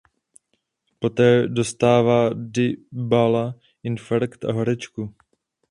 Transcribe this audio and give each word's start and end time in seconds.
Poté 0.99 1.47
dostává 1.47 2.29
Dibala 2.33 3.55
infarkt 3.83 4.45
a 4.45 4.51
horečku. 4.53 5.13